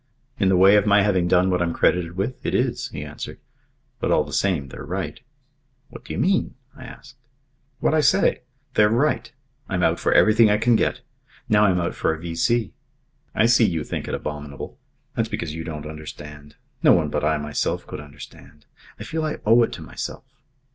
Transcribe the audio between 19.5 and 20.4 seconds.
it to myself."